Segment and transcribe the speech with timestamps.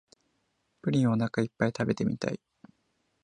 [0.81, 2.39] プリンをおなかいっぱい食べてみたい